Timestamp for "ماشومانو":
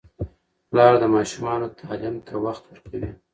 1.15-1.67